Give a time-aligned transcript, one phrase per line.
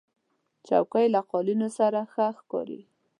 [0.67, 2.81] چوکۍ له قالینو سره ښه ښکاري.